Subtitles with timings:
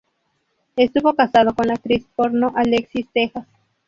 [0.77, 3.45] Estuvo casado con la actriz porno Alexis Texas.